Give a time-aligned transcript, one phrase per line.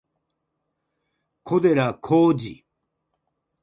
[1.43, 2.65] 小寺浩二